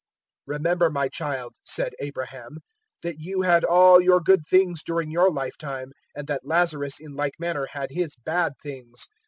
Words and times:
016:025 0.49 0.59
"`Remember, 0.59 0.91
my 0.91 1.07
child,' 1.09 1.53
said 1.63 1.93
Abraham, 1.99 2.57
`that 3.03 3.17
you 3.19 3.43
had 3.43 3.63
all 3.63 4.01
your 4.01 4.19
good 4.19 4.41
things 4.49 4.81
during 4.81 5.11
your 5.11 5.29
lifetime, 5.29 5.91
and 6.15 6.25
that 6.25 6.41
Lazarus 6.43 6.99
in 6.99 7.13
like 7.15 7.35
manner 7.37 7.67
had 7.73 7.91
his 7.91 8.15
bad 8.15 8.53
things. 8.63 9.05